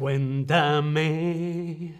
Cuéntame 0.00 1.92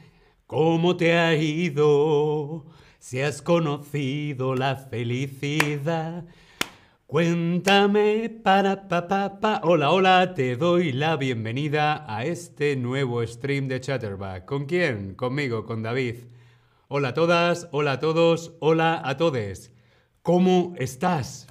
cómo 0.47 0.97
te 0.97 1.12
ha 1.19 1.35
ido, 1.36 2.65
si 2.98 3.20
has 3.20 3.42
conocido 3.42 4.54
la 4.54 4.77
felicidad. 4.77 6.25
Cuéntame 7.07 8.31
para 8.43 8.89
pa 8.89 9.07
pa 9.07 9.39
pa. 9.39 9.61
Hola, 9.65 9.91
hola, 9.91 10.33
te 10.33 10.57
doy 10.57 10.93
la 10.93 11.17
bienvenida 11.17 12.07
a 12.09 12.25
este 12.25 12.75
nuevo 12.75 13.23
stream 13.27 13.68
de 13.68 13.82
Chatterback. 13.82 14.46
¿Con 14.46 14.64
quién? 14.64 15.14
Conmigo, 15.14 15.67
con 15.67 15.82
David. 15.82 16.21
Hola 16.89 17.09
a 17.09 17.14
todas, 17.14 17.69
hola 17.71 17.93
a 17.93 18.01
todos, 18.01 18.55
hola 18.61 19.03
a 19.05 19.19
todes. 19.19 19.75
¿Cómo 20.23 20.73
estás? 20.79 21.48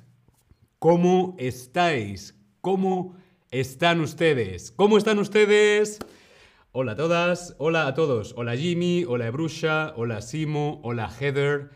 ¿Cómo 0.80 1.36
estáis? 1.38 2.34
¿Cómo 2.62 3.18
están 3.52 4.02
ustedes? 4.02 4.72
¿Cómo 4.72 4.98
están 4.98 5.20
ustedes? 5.20 6.00
Hola 6.72 6.92
a 6.92 6.96
todas, 6.96 7.56
hola 7.58 7.88
a 7.88 7.96
todos. 7.96 8.36
Hola 8.38 8.56
Jimmy, 8.56 9.04
hola 9.04 9.26
Ebrusha, 9.26 9.92
hola 9.96 10.22
Simo, 10.22 10.80
hola 10.84 11.10
Heather. 11.10 11.72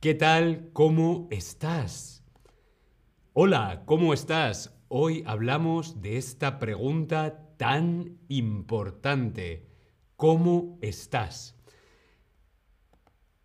¿Qué 0.00 0.14
tal? 0.14 0.70
¿Cómo 0.72 1.28
estás? 1.30 2.24
Hola, 3.34 3.82
¿cómo 3.84 4.14
estás? 4.14 4.80
Hoy 4.88 5.24
hablamos 5.26 6.00
de 6.00 6.16
esta 6.16 6.58
pregunta 6.58 7.54
tan 7.58 8.16
importante. 8.28 9.68
¿Cómo 10.16 10.78
estás? 10.80 11.54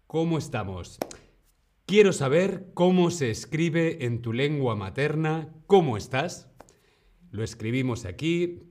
¿Cómo 0.08 0.38
estamos? 0.38 0.98
Quiero 1.86 2.14
saber 2.14 2.72
cómo 2.74 3.12
se 3.12 3.32
escribe 3.32 4.06
en 4.06 4.22
tu 4.22 4.32
lengua 4.32 4.78
materna. 4.78 5.54
¿Cómo 5.68 5.98
estás? 5.98 6.50
Lo 7.32 7.44
escribimos 7.44 8.06
aquí 8.06 8.62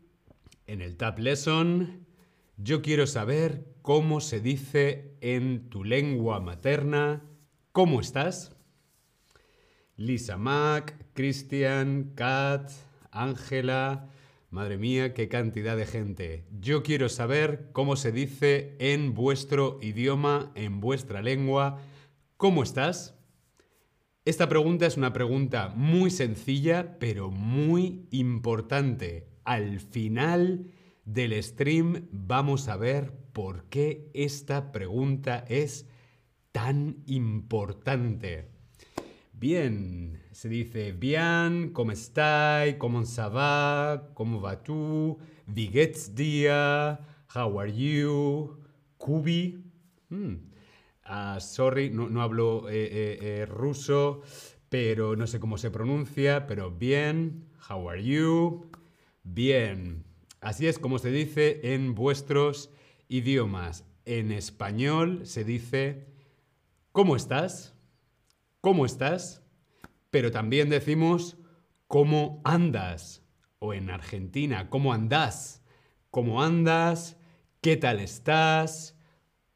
en 0.66 0.80
el 0.80 0.96
Tab 0.96 1.18
Lesson. 1.18 2.03
Yo 2.56 2.82
quiero 2.82 3.08
saber 3.08 3.66
cómo 3.82 4.20
se 4.20 4.40
dice 4.40 5.16
en 5.20 5.68
tu 5.70 5.82
lengua 5.82 6.38
materna. 6.38 7.24
¿Cómo 7.72 8.00
estás? 8.00 8.54
Lisa 9.96 10.36
Mac, 10.36 10.94
Christian, 11.14 12.12
Kat, 12.14 12.70
Ángela. 13.10 14.08
Madre 14.50 14.78
mía, 14.78 15.14
qué 15.14 15.28
cantidad 15.28 15.76
de 15.76 15.84
gente. 15.84 16.44
Yo 16.60 16.84
quiero 16.84 17.08
saber 17.08 17.70
cómo 17.72 17.96
se 17.96 18.12
dice 18.12 18.76
en 18.78 19.14
vuestro 19.14 19.80
idioma, 19.82 20.52
en 20.54 20.80
vuestra 20.80 21.22
lengua. 21.22 21.80
¿Cómo 22.36 22.62
estás? 22.62 23.16
Esta 24.24 24.48
pregunta 24.48 24.86
es 24.86 24.96
una 24.96 25.12
pregunta 25.12 25.72
muy 25.74 26.12
sencilla, 26.12 27.00
pero 27.00 27.32
muy 27.32 28.06
importante. 28.12 29.26
Al 29.44 29.80
final 29.80 30.70
del 31.04 31.42
stream 31.42 32.08
vamos 32.10 32.68
a 32.68 32.76
ver 32.76 33.12
por 33.32 33.64
qué 33.64 34.10
esta 34.14 34.72
pregunta 34.72 35.44
es 35.48 35.86
tan 36.52 37.02
importante. 37.06 38.48
Bien, 39.32 40.22
se 40.30 40.48
dice 40.48 40.92
bien, 40.92 41.70
¿cómo 41.72 41.92
estás? 41.92 42.74
¿Cómo 42.78 43.04
se 43.04 43.22
va? 43.22 44.10
¿Cómo 44.14 44.40
va 44.40 44.62
tú? 44.62 45.18
Wie 45.46 45.68
geht's? 45.68 46.10
How 47.34 47.60
are 47.60 47.72
you? 47.72 48.62
Kubi. 48.96 49.64
Hmm. 50.08 50.36
Ah, 51.04 51.38
sorry, 51.40 51.90
no, 51.90 52.22
hablo 52.22 52.68
eh, 52.70 52.84
eh, 52.84 53.18
eh, 53.20 53.46
ruso, 53.46 54.22
pero 54.68 55.16
no 55.16 55.26
sé 55.26 55.38
cómo 55.40 55.58
se 55.58 55.70
pronuncia, 55.70 56.46
pero 56.46 56.70
bien. 56.70 57.48
How 57.68 57.90
are 57.90 58.02
you? 58.02 58.70
Bien. 59.24 60.04
Así 60.44 60.66
es 60.66 60.78
como 60.78 60.98
se 60.98 61.10
dice 61.10 61.72
en 61.72 61.94
vuestros 61.94 62.70
idiomas. 63.08 63.86
En 64.04 64.30
español 64.30 65.24
se 65.24 65.42
dice 65.42 66.06
¿cómo 66.92 67.16
estás? 67.16 67.74
¿Cómo 68.60 68.84
estás? 68.84 69.42
Pero 70.10 70.30
también 70.30 70.68
decimos 70.68 71.38
¿cómo 71.86 72.42
andas? 72.44 73.22
O 73.58 73.72
en 73.72 73.88
Argentina, 73.88 74.68
¿cómo 74.68 74.92
andás? 74.92 75.64
¿Cómo 76.10 76.42
andas? 76.42 77.16
¿Qué 77.62 77.78
tal 77.78 78.00
estás? 78.00 78.98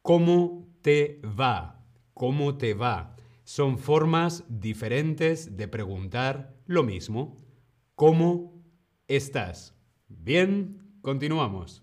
¿Cómo 0.00 0.74
te 0.80 1.20
va? 1.22 1.84
¿Cómo 2.14 2.56
te 2.56 2.72
va? 2.72 3.14
Son 3.44 3.76
formas 3.76 4.42
diferentes 4.48 5.54
de 5.54 5.68
preguntar 5.68 6.56
lo 6.64 6.82
mismo. 6.82 7.36
¿Cómo 7.94 8.64
estás? 9.06 9.74
Bien, 10.08 10.87
continuamos. 11.08 11.82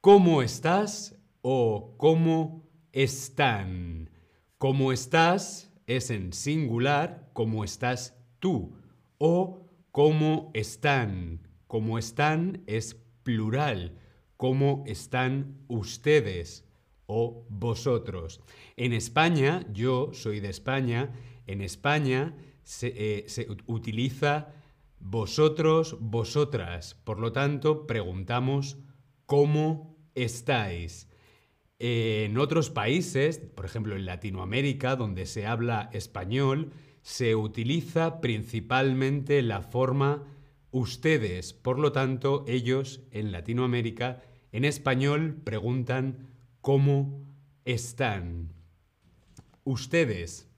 ¿Cómo 0.00 0.40
estás 0.40 1.16
o 1.40 1.96
cómo 1.98 2.70
están? 2.92 4.08
¿Cómo 4.56 4.92
estás 4.92 5.72
es 5.88 6.10
en 6.10 6.32
singular, 6.32 7.28
¿cómo 7.32 7.64
estás 7.64 8.16
tú? 8.38 8.76
O 9.18 9.66
¿cómo 9.90 10.52
están? 10.54 11.48
¿Cómo 11.66 11.98
están 11.98 12.62
es 12.68 12.94
plural, 13.24 13.98
¿cómo 14.36 14.84
están 14.86 15.64
ustedes? 15.66 16.64
o 17.06 17.44
vosotros. 17.50 18.40
En 18.76 18.92
España, 18.92 19.66
yo 19.72 20.14
soy 20.14 20.38
de 20.38 20.50
España, 20.50 21.10
en 21.48 21.60
España 21.60 22.36
se, 22.62 22.92
eh, 22.94 23.24
se 23.26 23.48
utiliza 23.66 24.54
vosotros, 25.02 25.96
vosotras. 26.00 26.94
Por 27.04 27.18
lo 27.18 27.32
tanto, 27.32 27.86
preguntamos 27.86 28.78
¿cómo 29.26 29.96
estáis? 30.14 31.08
En 31.78 32.38
otros 32.38 32.70
países, 32.70 33.38
por 33.38 33.64
ejemplo 33.64 33.96
en 33.96 34.06
Latinoamérica, 34.06 34.94
donde 34.94 35.26
se 35.26 35.46
habla 35.46 35.90
español, 35.92 36.70
se 37.02 37.34
utiliza 37.34 38.20
principalmente 38.20 39.42
la 39.42 39.62
forma 39.62 40.22
ustedes. 40.70 41.52
Por 41.52 41.80
lo 41.80 41.90
tanto, 41.90 42.44
ellos 42.46 43.00
en 43.10 43.32
Latinoamérica, 43.32 44.22
en 44.52 44.64
español, 44.64 45.40
preguntan 45.42 46.28
¿cómo 46.60 47.26
están? 47.64 48.52
Ustedes. 49.64 50.48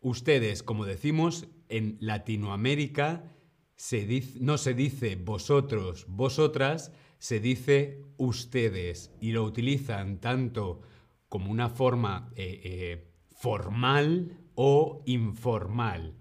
Ustedes, 0.00 0.62
como 0.62 0.86
decimos, 0.86 1.48
en 1.68 1.98
Latinoamérica 2.00 3.30
no 4.40 4.58
se 4.58 4.74
dice 4.74 5.16
vosotros, 5.16 6.06
vosotras, 6.08 6.92
se 7.18 7.40
dice 7.40 8.02
ustedes 8.16 9.10
y 9.20 9.32
lo 9.32 9.44
utilizan 9.44 10.20
tanto 10.20 10.82
como 11.28 11.50
una 11.50 11.68
forma 11.68 12.30
eh, 12.36 12.60
eh, 12.64 13.04
formal 13.34 14.38
o 14.54 15.02
informal. 15.06 16.14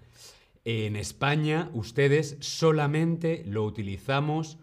En 0.65 0.95
España, 0.95 1.69
ustedes 1.73 2.37
solamente 2.39 3.43
lo 3.45 3.63
utilizamos 3.65 4.57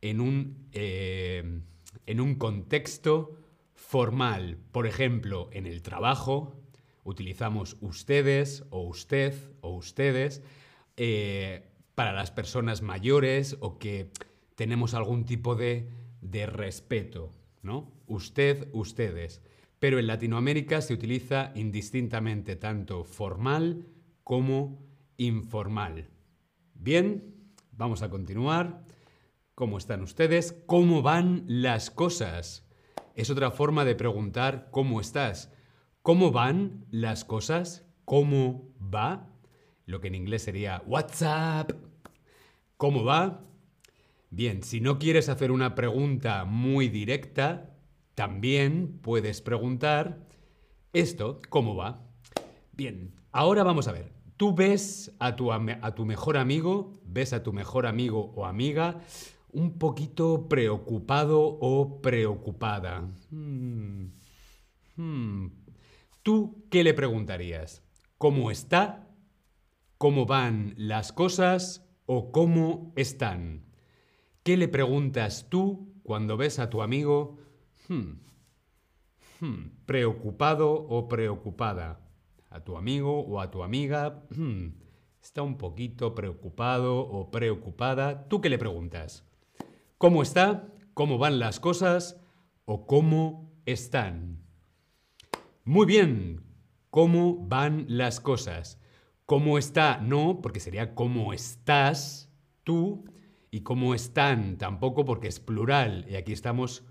en 0.00 0.20
un, 0.20 0.68
eh, 0.72 1.60
en 2.06 2.20
un 2.20 2.34
contexto 2.34 3.36
formal. 3.72 4.58
Por 4.72 4.86
ejemplo, 4.86 5.48
en 5.52 5.66
el 5.66 5.82
trabajo 5.82 6.60
utilizamos 7.04 7.76
ustedes 7.80 8.64
o 8.70 8.82
usted 8.82 9.34
o 9.60 9.70
ustedes 9.76 10.42
para 11.98 12.12
las 12.12 12.30
personas 12.30 12.80
mayores 12.80 13.56
o 13.58 13.76
que 13.80 14.12
tenemos 14.54 14.94
algún 14.94 15.24
tipo 15.24 15.56
de, 15.56 15.90
de 16.20 16.46
respeto, 16.46 17.32
¿no? 17.60 17.90
Usted, 18.06 18.68
ustedes. 18.72 19.42
Pero 19.80 19.98
en 19.98 20.06
Latinoamérica 20.06 20.80
se 20.80 20.94
utiliza 20.94 21.50
indistintamente 21.56 22.54
tanto 22.54 23.02
formal 23.02 23.88
como 24.22 24.78
informal. 25.16 26.08
Bien, 26.72 27.34
vamos 27.72 28.02
a 28.02 28.10
continuar. 28.10 28.84
¿Cómo 29.56 29.76
están 29.76 30.02
ustedes? 30.02 30.52
¿Cómo 30.66 31.02
van 31.02 31.42
las 31.48 31.90
cosas? 31.90 32.64
Es 33.16 33.28
otra 33.28 33.50
forma 33.50 33.84
de 33.84 33.96
preguntar 33.96 34.68
cómo 34.70 35.00
estás. 35.00 35.52
¿Cómo 36.02 36.30
van 36.30 36.86
las 36.92 37.24
cosas? 37.24 37.88
¿Cómo 38.04 38.72
va? 38.78 39.34
Lo 39.84 40.00
que 40.00 40.06
en 40.06 40.14
inglés 40.14 40.42
sería 40.42 40.80
WhatsApp. 40.86 41.87
¿Cómo 42.78 43.02
va? 43.02 43.40
Bien, 44.30 44.62
si 44.62 44.80
no 44.80 45.00
quieres 45.00 45.28
hacer 45.28 45.50
una 45.50 45.74
pregunta 45.74 46.44
muy 46.44 46.88
directa, 46.88 47.74
también 48.14 49.00
puedes 49.02 49.42
preguntar 49.42 50.20
esto, 50.92 51.40
¿cómo 51.48 51.74
va? 51.74 52.06
Bien, 52.72 53.16
ahora 53.32 53.64
vamos 53.64 53.88
a 53.88 53.92
ver. 53.92 54.12
Tú 54.36 54.54
ves 54.54 55.12
a 55.18 55.34
tu, 55.34 55.50
a 55.50 55.94
tu 55.96 56.06
mejor 56.06 56.36
amigo, 56.36 56.92
ves 57.04 57.32
a 57.32 57.42
tu 57.42 57.52
mejor 57.52 57.84
amigo 57.84 58.32
o 58.36 58.46
amiga 58.46 59.00
un 59.52 59.76
poquito 59.76 60.48
preocupado 60.48 61.40
o 61.40 62.00
preocupada. 62.00 63.08
Hmm, 63.30 64.12
hmm. 64.94 65.46
¿Tú 66.22 66.64
qué 66.70 66.84
le 66.84 66.94
preguntarías? 66.94 67.82
¿Cómo 68.18 68.52
está? 68.52 69.08
¿Cómo 69.96 70.26
van 70.26 70.74
las 70.76 71.12
cosas? 71.12 71.87
O 72.10 72.32
cómo 72.32 72.92
están. 72.96 73.66
¿Qué 74.42 74.56
le 74.56 74.66
preguntas 74.66 75.46
tú 75.50 75.92
cuando 76.02 76.38
ves 76.38 76.58
a 76.58 76.70
tu 76.70 76.80
amigo 76.80 77.36
hmm, 77.88 78.12
hmm, 79.40 79.70
preocupado 79.84 80.72
o 80.72 81.06
preocupada? 81.06 82.00
A 82.48 82.64
tu 82.64 82.78
amigo 82.78 83.20
o 83.20 83.42
a 83.42 83.50
tu 83.50 83.62
amiga 83.62 84.24
hmm, 84.34 84.68
está 85.22 85.42
un 85.42 85.58
poquito 85.58 86.14
preocupado 86.14 86.98
o 86.98 87.30
preocupada. 87.30 88.26
¿Tú 88.26 88.40
qué 88.40 88.48
le 88.48 88.56
preguntas? 88.56 89.26
¿Cómo 89.98 90.22
está? 90.22 90.66
¿Cómo 90.94 91.18
van 91.18 91.38
las 91.38 91.60
cosas? 91.60 92.18
¿O 92.64 92.86
cómo 92.86 93.52
están? 93.66 94.46
Muy 95.62 95.84
bien, 95.84 96.42
¿cómo 96.88 97.46
van 97.46 97.84
las 97.86 98.18
cosas? 98.18 98.80
¿Cómo 99.28 99.58
está? 99.58 99.98
No, 99.98 100.40
porque 100.40 100.58
sería 100.58 100.94
cómo 100.94 101.34
estás 101.34 102.30
tú 102.64 103.04
y 103.50 103.60
cómo 103.60 103.94
están 103.94 104.56
tampoco 104.56 105.04
porque 105.04 105.28
es 105.28 105.38
plural 105.38 106.06
y 106.08 106.14
aquí 106.14 106.32
estamos 106.32 106.82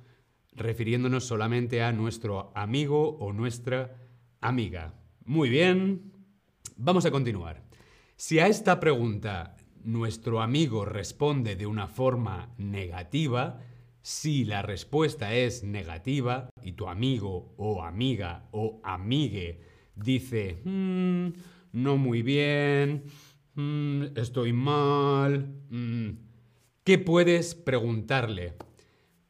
refiriéndonos 0.52 1.26
solamente 1.26 1.82
a 1.82 1.92
nuestro 1.92 2.52
amigo 2.54 3.18
o 3.18 3.34
nuestra 3.34 3.98
amiga. 4.40 4.94
Muy 5.26 5.50
bien, 5.50 6.12
vamos 6.76 7.08
a 7.08 7.12
continuar. 7.12 7.64
Si 8.16 8.38
a 8.38 8.46
esta 8.46 8.80
pregunta 8.80 9.56
nuestro 9.84 10.40
amigo 10.40 10.86
responde 10.86 11.56
de 11.56 11.66
una 11.66 11.88
forma 11.88 12.54
negativa, 12.60 13.62
si 14.04 14.46
la 14.46 14.62
respuesta 14.62 15.34
es 15.34 15.64
negativa 15.64 16.50
y 16.62 16.74
tu 16.74 16.88
amigo 16.88 17.56
o 17.58 17.82
amiga 17.82 18.48
o 18.52 18.80
amigue 18.84 19.60
dice, 19.96 20.62
mm, 20.64 21.30
no 21.72 21.98
muy 21.98 22.22
bien, 22.22 23.04
mm, 23.56 24.04
estoy 24.16 24.54
mal, 24.54 25.54
mm", 25.70 26.10
¿qué 26.84 26.98
puedes 26.98 27.56
preguntarle? 27.56 28.54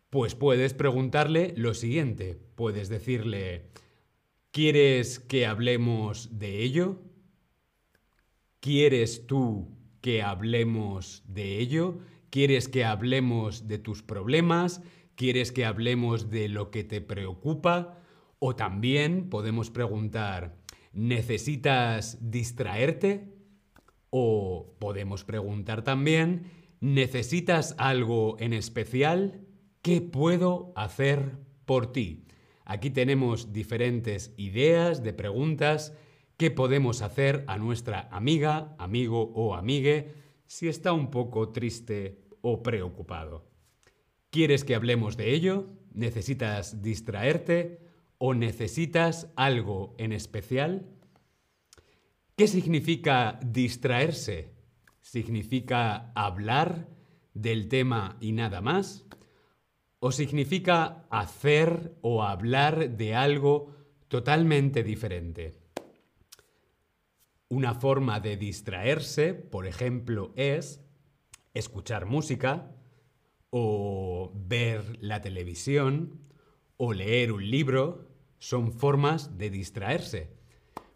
Pues 0.10 0.36
puedes 0.36 0.74
preguntarle 0.74 1.54
lo 1.57 1.74
siguiente, 1.74 2.39
puedes 2.56 2.89
decirle, 2.89 3.69
¿quieres 4.51 5.19
que 5.19 5.45
hablemos 5.45 6.39
de 6.39 6.63
ello? 6.63 7.01
¿Quieres 8.60 9.28
tú 9.28 9.78
que 10.01 10.24
hablemos 10.24 11.24
de 11.28 11.60
ello? 11.60 12.00
¿Quieres 12.30 12.68
que 12.68 12.83
hablemos 12.83 13.68
de 13.68 13.78
tus 13.78 14.04
problemas? 14.04 14.81
¿Quieres 15.16 15.51
que 15.51 15.66
hablemos 15.66 16.30
de 16.30 16.50
lo 16.50 16.72
que 16.72 16.83
te 16.83 17.01
preocupa? 17.01 18.00
O 18.40 18.56
también 18.56 19.30
podemos 19.30 19.69
preguntar, 19.72 20.57
¿necesitas 20.97 22.17
distraerte? 22.31 23.33
O 24.09 24.75
podemos 24.79 25.23
preguntar 25.23 25.83
también, 25.83 26.51
¿necesitas 26.81 27.75
algo 27.77 28.35
en 28.39 28.51
especial? 28.51 29.45
¿Qué 29.83 30.01
puedo 30.01 30.73
hacer 30.75 31.38
por 31.65 31.91
ti? 31.91 32.25
Aquí 32.65 32.89
tenemos 32.89 33.53
diferentes 33.53 34.33
ideas 34.38 35.03
de 35.03 35.13
preguntas 35.13 35.95
que 36.35 36.49
podemos 36.51 37.01
hacer 37.01 37.44
a 37.47 37.57
nuestra 37.57 38.09
amiga, 38.11 38.75
amigo 38.79 39.31
o 39.35 39.55
amigue 39.55 40.15
si 40.47 40.67
está 40.67 40.94
un 40.94 41.11
poco 41.11 41.49
triste 41.49 42.23
o 42.41 42.63
preocupado. 42.63 43.45
¿Quieres 44.31 44.63
que 44.63 44.75
hablemos 44.75 45.15
de 45.15 45.33
ello? 45.33 45.67
¿Necesitas 45.94 46.81
distraerte? 46.81 47.87
¿O 48.18 48.34
necesitas 48.34 49.31
algo 49.36 49.96
en 49.98 50.12
especial? 50.12 50.88
¿Qué 52.36 52.48
significa 52.48 53.40
distraerse? 53.44 54.54
¿Significa 55.02 56.12
hablar 56.16 56.88
del 57.34 57.68
tema 57.68 58.18
y 58.19 58.31
nada 58.31 58.62
más? 58.62 59.06
¿O 60.00 60.12
significa 60.12 61.06
hacer 61.10 61.96
o 62.02 62.24
hablar 62.24 62.98
de 62.98 63.16
algo 63.16 63.75
totalmente 64.08 64.84
diferente? 64.84 65.60
Una 67.50 67.74
forma 67.74 68.19
de 68.19 68.36
distraerse, 68.36 69.34
por 69.34 69.66
ejemplo, 69.66 70.34
es 70.36 70.84
escuchar 71.54 72.06
música 72.06 72.75
o 73.50 74.31
ver 74.36 74.98
la 75.02 75.22
televisión 75.22 76.19
o 76.78 76.94
leer 76.94 77.31
un 77.31 77.50
libro. 77.50 78.06
Son 78.39 78.72
formas 78.72 79.38
de 79.38 79.50
distraerse. 79.50 80.30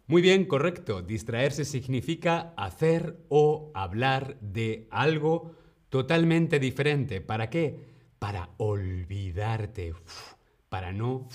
Muy 0.06 0.22
bien, 0.22 0.44
correcto. 0.44 1.02
Distraerse 1.02 1.64
significa 1.64 2.52
hacer 2.56 3.24
o 3.28 3.70
hablar 3.74 4.38
de 4.40 4.86
algo 4.90 5.56
totalmente 5.88 6.58
diferente. 6.58 7.20
¿Para 7.20 7.50
qué? 7.50 7.78
Para 8.18 8.50
olvidarte, 8.58 9.94
para 10.68 10.92
no, 10.92 11.28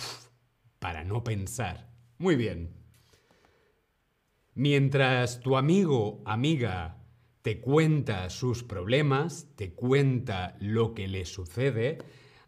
para 0.79 1.03
no 1.03 1.23
pensar. 1.23 1.89
Muy 2.17 2.35
bien. 2.35 2.73
Mientras 4.53 5.39
tu 5.39 5.55
amigo, 5.55 6.21
amiga, 6.25 6.97
te 7.43 7.61
cuenta 7.61 8.29
sus 8.29 8.63
problemas, 8.63 9.47
te 9.55 9.73
cuenta 9.73 10.57
lo 10.59 10.93
que 10.93 11.07
le 11.07 11.25
sucede, 11.25 11.99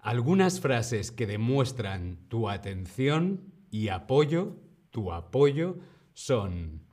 algunas 0.02 0.60
frases 0.60 1.12
que 1.12 1.28
demuestran 1.28 2.18
tu 2.28 2.50
atención 2.50 3.49
y 3.72 3.90
apoyo, 3.90 4.56
tu 4.92 5.12
apoyo, 5.12 5.78
son 6.14 6.90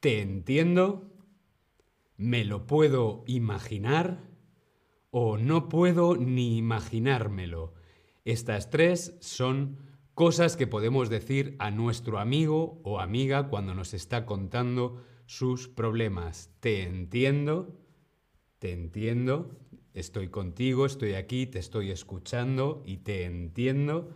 te 0.00 0.20
entiendo, 0.20 1.10
me 2.16 2.44
lo 2.44 2.66
puedo 2.66 3.24
imaginar 3.26 4.22
o 5.10 5.36
no 5.36 5.68
puedo 5.68 6.16
ni 6.16 6.58
imaginármelo. 6.58 7.74
Estas 8.24 8.70
tres 8.70 9.16
son 9.20 9.78
cosas 10.14 10.56
que 10.56 10.66
podemos 10.66 11.08
decir 11.08 11.56
a 11.58 11.70
nuestro 11.70 12.18
amigo 12.18 12.80
o 12.84 13.00
amiga 13.00 13.48
cuando 13.48 13.74
nos 13.74 13.94
está 13.94 14.26
contando 14.26 15.02
sus 15.26 15.66
problemas. 15.66 16.54
Te 16.60 16.84
entiendo, 16.84 17.76
te 18.58 18.72
entiendo, 18.72 19.58
estoy 19.92 20.28
contigo, 20.28 20.86
estoy 20.86 21.14
aquí, 21.14 21.46
te 21.46 21.58
estoy 21.58 21.90
escuchando 21.90 22.82
y 22.86 22.98
te 22.98 23.24
entiendo. 23.24 24.10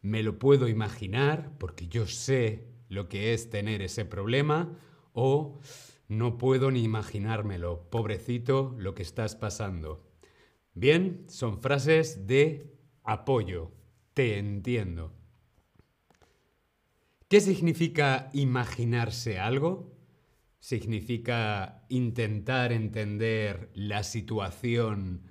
Me 0.00 0.22
lo 0.22 0.38
puedo 0.38 0.68
imaginar 0.68 1.52
porque 1.58 1.88
yo 1.88 2.06
sé 2.06 2.68
lo 2.88 3.08
que 3.08 3.34
es 3.34 3.50
tener 3.50 3.82
ese 3.82 4.04
problema 4.04 4.76
o 5.12 5.58
no 6.08 6.36
puedo 6.36 6.70
ni 6.70 6.82
imaginármelo, 6.82 7.88
pobrecito, 7.90 8.74
lo 8.78 8.94
que 8.94 9.02
estás 9.02 9.34
pasando. 9.34 10.06
Bien, 10.74 11.24
son 11.28 11.60
frases 11.60 12.26
de 12.26 12.76
apoyo. 13.02 13.70
Te 14.14 14.38
entiendo. 14.38 15.14
¿Qué 17.28 17.40
significa 17.40 18.28
imaginarse 18.34 19.38
algo? 19.38 19.96
Significa 20.58 21.86
intentar 21.88 22.72
entender 22.72 23.70
la 23.74 24.02
situación 24.02 25.22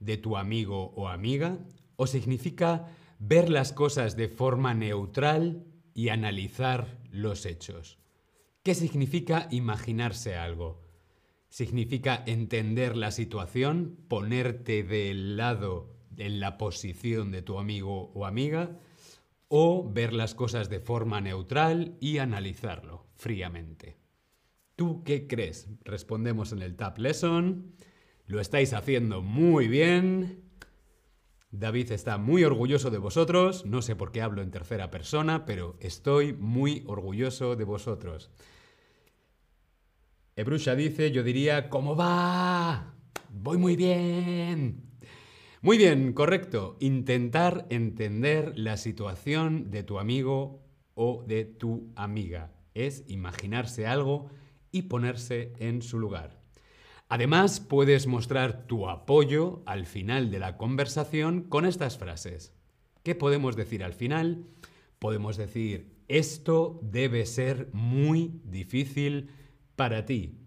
de 0.00 0.18
tu 0.18 0.36
amigo 0.36 0.92
o 0.96 1.08
amiga. 1.08 1.58
¿O 1.96 2.06
significa 2.06 2.88
ver 3.18 3.48
las 3.50 3.72
cosas 3.72 4.16
de 4.16 4.28
forma 4.28 4.74
neutral 4.74 5.64
y 5.94 6.08
analizar 6.08 6.98
los 7.10 7.46
hechos? 7.46 7.98
¿Qué 8.62 8.74
significa 8.74 9.48
imaginarse 9.50 10.36
algo? 10.36 10.82
Significa 11.48 12.22
entender 12.26 12.96
la 12.96 13.10
situación, 13.10 13.96
ponerte 14.08 14.82
del 14.82 15.36
lado, 15.36 15.96
en 16.16 16.40
la 16.40 16.58
posición 16.58 17.30
de 17.30 17.42
tu 17.42 17.58
amigo 17.58 18.10
o 18.14 18.26
amiga 18.26 18.78
o 19.48 19.88
ver 19.88 20.12
las 20.12 20.34
cosas 20.34 20.68
de 20.68 20.80
forma 20.80 21.20
neutral 21.20 21.96
y 22.00 22.18
analizarlo 22.18 23.06
fríamente. 23.14 23.96
¿Tú 24.74 25.04
qué 25.04 25.26
crees? 25.26 25.68
Respondemos 25.84 26.52
en 26.52 26.62
el 26.62 26.76
Tab 26.76 26.98
Lesson. 26.98 27.72
Lo 28.26 28.40
estáis 28.40 28.72
haciendo 28.72 29.22
muy 29.22 29.68
bien. 29.68 30.45
David 31.50 31.92
está 31.92 32.18
muy 32.18 32.44
orgulloso 32.44 32.90
de 32.90 32.98
vosotros. 32.98 33.64
No 33.64 33.82
sé 33.82 33.96
por 33.96 34.12
qué 34.12 34.22
hablo 34.22 34.42
en 34.42 34.50
tercera 34.50 34.90
persona, 34.90 35.44
pero 35.44 35.76
estoy 35.80 36.32
muy 36.32 36.84
orgulloso 36.86 37.56
de 37.56 37.64
vosotros. 37.64 38.30
Ebrusha 40.34 40.74
dice, 40.74 41.12
yo 41.12 41.22
diría, 41.22 41.70
¿cómo 41.70 41.96
va? 41.96 42.94
Voy 43.30 43.56
muy 43.56 43.76
bien. 43.76 44.82
Muy 45.62 45.78
bien, 45.78 46.12
correcto. 46.12 46.76
Intentar 46.80 47.66
entender 47.70 48.52
la 48.56 48.76
situación 48.76 49.70
de 49.70 49.82
tu 49.82 49.98
amigo 49.98 50.62
o 50.94 51.24
de 51.26 51.44
tu 51.44 51.92
amiga. 51.96 52.52
Es 52.74 53.04
imaginarse 53.08 53.86
algo 53.86 54.28
y 54.70 54.82
ponerse 54.82 55.54
en 55.58 55.80
su 55.80 55.98
lugar. 55.98 56.45
Además, 57.08 57.60
puedes 57.60 58.06
mostrar 58.06 58.66
tu 58.66 58.88
apoyo 58.88 59.62
al 59.66 59.86
final 59.86 60.30
de 60.30 60.38
la 60.38 60.56
conversación 60.56 61.42
con 61.42 61.64
estas 61.64 61.98
frases. 61.98 62.54
¿Qué 63.02 63.14
podemos 63.14 63.56
decir 63.56 63.84
al 63.84 63.92
final? 63.92 64.44
Podemos 64.98 65.36
decir, 65.36 66.02
esto 66.08 66.80
debe 66.82 67.26
ser 67.26 67.70
muy 67.72 68.40
difícil 68.44 69.30
para 69.76 70.04
ti. 70.04 70.40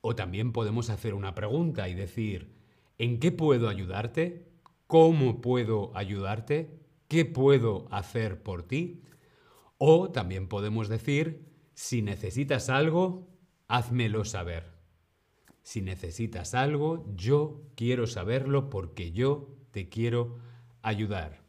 O 0.00 0.16
también 0.16 0.52
podemos 0.52 0.90
hacer 0.90 1.14
una 1.14 1.34
pregunta 1.34 1.88
y 1.88 1.94
decir, 1.94 2.56
¿En 2.98 3.20
qué 3.20 3.30
puedo 3.30 3.68
ayudarte? 3.68 4.48
¿Cómo 4.86 5.40
puedo 5.40 5.94
ayudarte? 5.94 6.80
¿Qué 7.08 7.24
puedo 7.24 7.88
hacer 7.90 8.42
por 8.42 8.62
ti? 8.62 9.02
O 9.76 10.10
también 10.10 10.48
podemos 10.48 10.88
decir, 10.88 11.52
si 11.74 12.00
necesitas 12.00 12.70
algo, 12.70 13.28
házmelo 13.68 14.24
saber. 14.24 14.75
Si 15.66 15.82
necesitas 15.82 16.54
algo, 16.54 17.04
yo 17.16 17.60
quiero 17.74 18.06
saberlo 18.06 18.70
porque 18.70 19.10
yo 19.10 19.48
te 19.72 19.88
quiero 19.88 20.38
ayudar. 20.80 21.42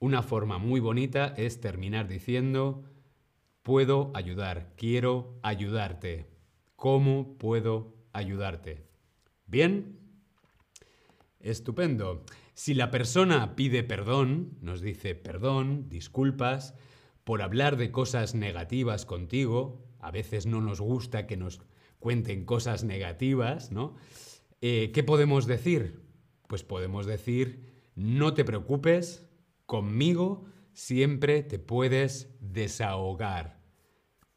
Una 0.00 0.24
forma 0.24 0.58
muy 0.58 0.80
bonita 0.80 1.32
es 1.36 1.60
terminar 1.60 2.08
diciendo, 2.08 2.82
puedo 3.62 4.10
ayudar, 4.14 4.72
quiero 4.76 5.38
ayudarte. 5.44 6.26
¿Cómo 6.74 7.38
puedo 7.38 7.94
ayudarte? 8.12 8.84
¿Bien? 9.46 9.96
Estupendo. 11.38 12.24
Si 12.54 12.74
la 12.74 12.90
persona 12.90 13.54
pide 13.54 13.84
perdón, 13.84 14.58
nos 14.60 14.80
dice 14.80 15.14
perdón, 15.14 15.88
disculpas, 15.88 16.74
por 17.22 17.42
hablar 17.42 17.76
de 17.76 17.92
cosas 17.92 18.34
negativas 18.34 19.06
contigo, 19.06 19.84
a 20.00 20.10
veces 20.10 20.46
no 20.46 20.60
nos 20.60 20.80
gusta 20.80 21.28
que 21.28 21.36
nos 21.36 21.60
cuenten 22.02 22.44
cosas 22.44 22.84
negativas, 22.84 23.72
¿no? 23.72 23.96
Eh, 24.60 24.90
¿Qué 24.92 25.02
podemos 25.02 25.46
decir? 25.46 26.02
Pues 26.48 26.62
podemos 26.64 27.06
decir, 27.06 27.72
no 27.94 28.34
te 28.34 28.44
preocupes, 28.44 29.26
conmigo 29.64 30.44
siempre 30.74 31.42
te 31.42 31.58
puedes 31.58 32.36
desahogar. 32.40 33.62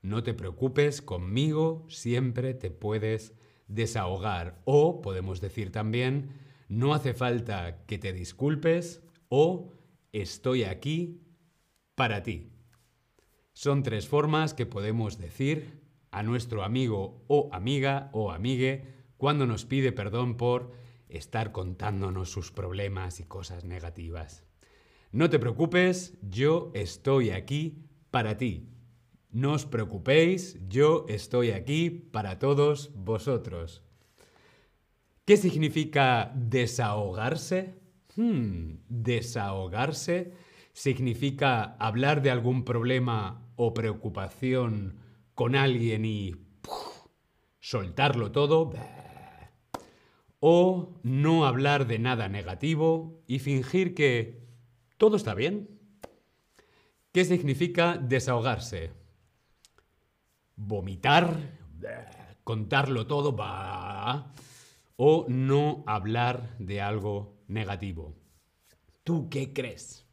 No 0.01 0.23
te 0.23 0.33
preocupes, 0.33 1.01
conmigo 1.01 1.85
siempre 1.89 2.53
te 2.53 2.69
puedes 2.69 3.33
desahogar. 3.67 4.61
O 4.65 5.01
podemos 5.01 5.41
decir 5.41 5.71
también, 5.71 6.29
no 6.69 6.93
hace 6.93 7.13
falta 7.13 7.83
que 7.87 7.97
te 7.97 8.13
disculpes 8.13 9.01
o 9.27 9.73
estoy 10.13 10.63
aquí 10.63 11.21
para 11.95 12.21
ti. 12.21 12.51
Son 13.53 13.83
tres 13.83 14.07
formas 14.07 14.53
que 14.53 14.65
podemos 14.65 15.17
decir 15.17 15.84
a 16.15 16.23
nuestro 16.23 16.63
amigo 16.63 17.25
o 17.27 17.49
amiga 17.51 18.09
o 18.13 18.31
amigue 18.31 18.87
cuando 19.17 19.45
nos 19.45 19.65
pide 19.65 19.91
perdón 19.91 20.37
por 20.37 20.71
estar 21.09 21.51
contándonos 21.51 22.29
sus 22.29 22.53
problemas 22.53 23.19
y 23.19 23.25
cosas 23.25 23.65
negativas. 23.65 24.45
No 25.11 25.29
te 25.29 25.39
preocupes, 25.39 26.17
yo 26.21 26.71
estoy 26.73 27.31
aquí 27.31 27.83
para 28.11 28.37
ti. 28.37 28.69
No 29.29 29.51
os 29.51 29.65
preocupéis, 29.65 30.57
yo 30.69 31.05
estoy 31.09 31.51
aquí 31.51 31.89
para 31.89 32.39
todos 32.39 32.91
vosotros. 32.95 33.83
¿Qué 35.25 35.35
significa 35.35 36.31
desahogarse? 36.33 37.75
Hmm, 38.15 38.75
desahogarse 38.87 40.31
significa 40.71 41.75
hablar 41.77 42.21
de 42.21 42.31
algún 42.31 42.63
problema 42.63 43.51
o 43.57 43.73
preocupación 43.73 45.03
con 45.35 45.55
alguien 45.55 46.05
y 46.05 46.35
soltarlo 47.59 48.31
todo. 48.31 48.73
O 50.39 50.99
no 51.03 51.45
hablar 51.45 51.87
de 51.87 51.99
nada 51.99 52.29
negativo 52.29 53.21
y 53.27 53.39
fingir 53.39 53.93
que 53.93 54.43
todo 54.97 55.17
está 55.17 55.33
bien. 55.33 55.79
¿Qué 57.11 57.25
significa 57.25 57.97
desahogarse? 57.97 58.91
Vomitar, 60.55 61.57
contarlo 62.43 63.07
todo, 63.07 63.35
o 64.97 65.25
no 65.27 65.83
hablar 65.87 66.57
de 66.59 66.81
algo 66.81 67.41
negativo. 67.47 68.15
¿Tú 69.03 69.29
qué 69.29 69.53
crees? 69.53 70.04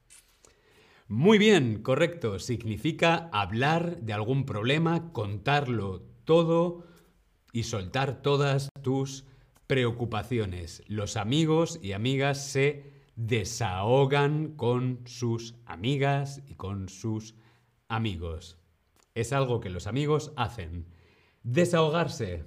Muy 1.12 1.37
bien, 1.37 1.83
correcto. 1.83 2.38
Significa 2.38 3.28
hablar 3.35 4.00
de 4.00 4.14
algún 4.14 4.47
problema, 4.47 5.12
contarlo 5.12 6.00
todo 6.25 6.87
y 7.52 7.64
soltar 7.64 8.23
todas 8.23 8.71
tus 8.81 9.26
preocupaciones. 9.66 10.83
Los 10.87 11.19
amigos 11.19 11.78
y 11.83 11.92
amigas 11.92 12.42
se 12.50 12.95
desahogan 13.14 14.57
con 14.57 15.02
sus 15.04 15.54
amigas 15.66 16.40
y 16.47 16.54
con 16.54 16.88
sus 16.88 17.35
amigos. 17.88 18.57
Es 19.14 19.35
algo 19.35 19.61
que 19.61 19.69
los 19.69 19.87
amigos 19.87 20.33
hacen. 20.37 20.87
Desahogarse. 21.42 22.47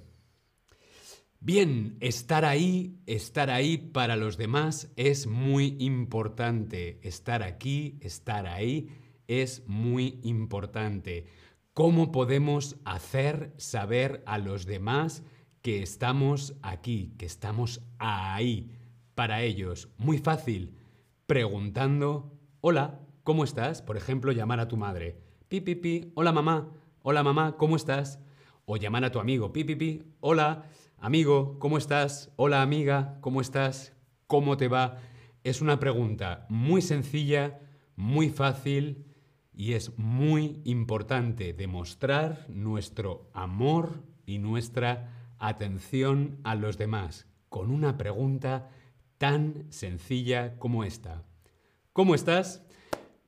Bien, 1.46 1.96
estar 2.00 2.44
ahí, 2.44 2.98
estar 3.06 3.50
ahí 3.50 3.78
para 3.78 4.16
los 4.16 4.36
demás 4.36 4.90
es 4.96 5.28
muy 5.28 5.76
importante. 5.78 6.98
Estar 7.04 7.44
aquí, 7.44 7.98
estar 8.00 8.48
ahí 8.48 8.88
es 9.28 9.62
muy 9.68 10.18
importante. 10.24 11.26
¿Cómo 11.72 12.10
podemos 12.10 12.80
hacer 12.84 13.52
saber 13.58 14.24
a 14.26 14.38
los 14.38 14.66
demás 14.66 15.22
que 15.62 15.84
estamos 15.84 16.56
aquí, 16.62 17.14
que 17.16 17.26
estamos 17.26 17.80
ahí 18.00 18.72
para 19.14 19.42
ellos? 19.42 19.88
Muy 19.98 20.18
fácil. 20.18 20.74
Preguntando, 21.28 22.40
hola, 22.60 22.98
¿cómo 23.22 23.44
estás? 23.44 23.82
Por 23.82 23.96
ejemplo, 23.96 24.32
llamar 24.32 24.58
a 24.58 24.66
tu 24.66 24.76
madre. 24.76 25.20
Pi, 25.46 25.60
pi, 25.60 26.10
hola 26.16 26.32
mamá, 26.32 26.72
hola 27.02 27.22
mamá, 27.22 27.56
¿cómo 27.56 27.76
estás? 27.76 28.18
O 28.64 28.76
llamar 28.76 29.04
a 29.04 29.12
tu 29.12 29.20
amigo, 29.20 29.52
pi, 29.52 29.62
pi, 29.62 30.02
hola. 30.18 30.64
Amigo, 31.06 31.60
¿cómo 31.60 31.78
estás? 31.78 32.32
Hola 32.34 32.62
amiga, 32.62 33.18
¿cómo 33.20 33.40
estás? 33.40 33.92
¿Cómo 34.26 34.56
te 34.56 34.66
va? 34.66 34.98
Es 35.44 35.60
una 35.60 35.78
pregunta 35.78 36.46
muy 36.48 36.82
sencilla, 36.82 37.60
muy 37.94 38.28
fácil 38.28 39.04
y 39.54 39.74
es 39.74 39.96
muy 40.00 40.60
importante 40.64 41.52
demostrar 41.52 42.46
nuestro 42.48 43.30
amor 43.34 44.02
y 44.26 44.38
nuestra 44.38 45.32
atención 45.38 46.40
a 46.42 46.56
los 46.56 46.76
demás 46.76 47.28
con 47.50 47.70
una 47.70 47.96
pregunta 47.96 48.68
tan 49.16 49.66
sencilla 49.70 50.58
como 50.58 50.82
esta. 50.82 51.22
¿Cómo 51.92 52.16
estás? 52.16 52.66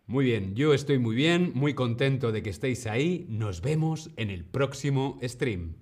Muy 0.09 0.25
bien, 0.25 0.57
yo 0.57 0.75
estoy 0.75 0.99
muy 0.99 1.15
bien, 1.15 1.53
muy 1.55 1.75
contento 1.75 2.33
de 2.33 2.43
que 2.43 2.51
estéis 2.51 2.89
ahí. 2.89 3.25
Nos 3.29 3.61
vemos 3.61 4.11
en 4.17 4.31
el 4.31 4.45
próximo 4.45 5.17
stream. 5.23 5.77